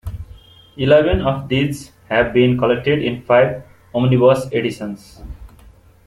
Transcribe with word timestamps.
Eleven 0.77 1.21
of 1.21 1.47
these 1.47 1.91
have 2.09 2.33
been 2.33 2.57
collected 2.57 3.03
in 3.03 3.21
five 3.21 3.61
omnibus 3.93 4.51
editions. 4.51 5.21